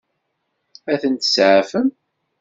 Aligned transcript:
Ad 0.93 0.99
tent-tseɛfem? 1.01 1.87